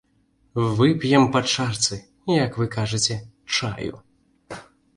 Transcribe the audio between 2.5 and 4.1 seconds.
вы кажаце, чаю.